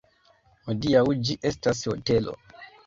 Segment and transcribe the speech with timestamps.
[0.69, 2.37] Hodiaŭ ĝi estas hotelo.